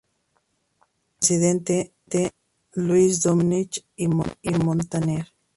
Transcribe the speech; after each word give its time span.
El 0.81 1.15
Presidente: 1.19 1.93
Lluis 2.73 3.21
Domenech 3.21 3.85
y 3.97 4.07
Montaner. 4.07 5.27